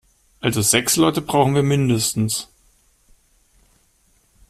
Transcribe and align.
Also 0.39 0.63
sechs 0.63 0.95
Leute 0.95 1.21
brauchen 1.21 1.53
wir 1.53 1.61
mindestens. 1.61 2.47